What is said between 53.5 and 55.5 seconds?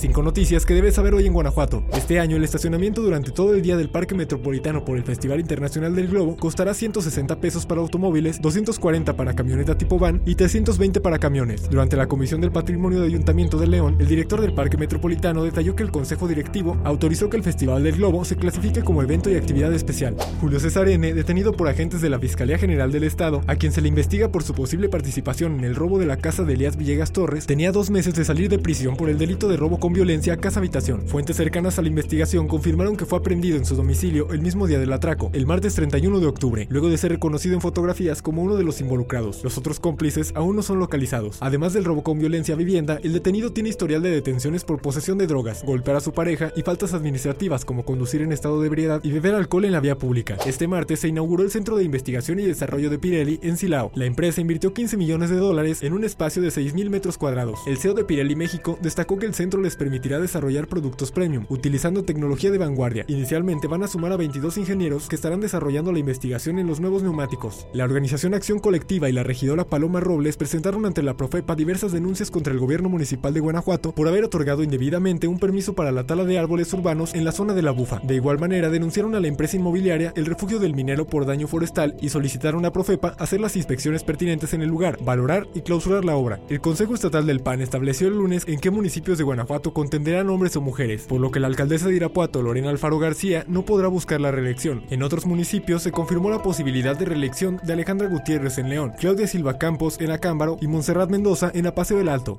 Silao. La empresa invirtió 15 millones de